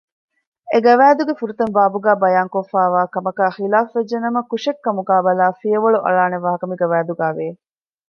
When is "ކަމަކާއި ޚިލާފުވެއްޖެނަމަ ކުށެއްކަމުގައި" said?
3.13-5.23